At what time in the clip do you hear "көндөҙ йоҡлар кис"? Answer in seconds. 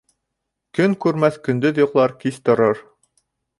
1.49-2.43